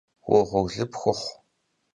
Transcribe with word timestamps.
Vuğurlı 0.27 0.85
pxuxhu! 0.91 1.29